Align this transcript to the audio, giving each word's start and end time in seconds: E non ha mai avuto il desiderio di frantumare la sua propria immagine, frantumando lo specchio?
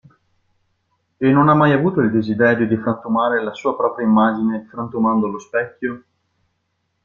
E 1.23 1.29
non 1.31 1.47
ha 1.47 1.53
mai 1.53 1.73
avuto 1.73 1.99
il 1.99 2.09
desiderio 2.09 2.65
di 2.65 2.75
frantumare 2.75 3.43
la 3.43 3.53
sua 3.53 3.75
propria 3.75 4.03
immagine, 4.03 4.67
frantumando 4.67 5.27
lo 5.27 5.37
specchio? 5.37 6.03